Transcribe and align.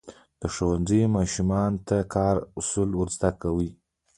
ښوونځی 0.53 1.01
ماشومانو 1.15 1.81
ته 1.87 1.97
د 2.03 2.07
کار 2.15 2.35
اصول 2.59 2.89
ورزده 2.95 3.29
کوي. 3.41 3.69